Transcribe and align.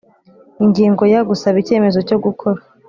Ingingo 0.63 1.03
ya 1.13 1.21
Gusaba 1.29 1.55
icyemezo 1.63 1.99
cyo 2.07 2.17
gukora 2.25 2.59